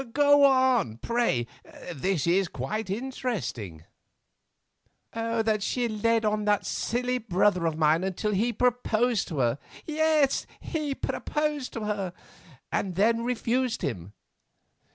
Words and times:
Go 0.13 0.45
on, 0.45 0.97
pray, 0.97 1.45
this 1.93 2.25
is 2.25 2.47
quite 2.47 2.89
interesting." 2.89 3.83
"That 5.13 5.61
she 5.61 5.87
led 5.87 6.25
on 6.25 6.45
that 6.45 6.65
silly 6.65 7.19
brother 7.19 7.67
of 7.67 7.77
mine 7.77 8.03
until 8.03 8.31
he 8.31 8.51
proposed 8.51 9.27
to 9.27 9.37
her—yes, 9.41 10.47
proposed 11.03 11.73
to 11.73 11.81
her!—and 11.85 12.95
then 12.95 13.23
refused 13.23 13.83
him. 13.83 14.13